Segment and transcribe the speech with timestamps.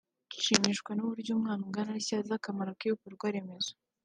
[0.37, 3.73] nshimishwa n’uburyo umwana ungana atya azi akamaro k’ibikorwa remezo